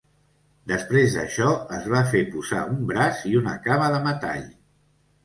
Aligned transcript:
Després 0.69 1.17
d'això, 1.17 1.49
es 1.79 1.85
va 1.95 2.01
fer 2.13 2.21
posar 2.37 2.63
un 2.71 2.79
braç 2.93 3.21
i 3.33 3.35
una 3.43 3.55
cama 3.69 3.91
de 3.97 4.01
metall. 4.07 4.49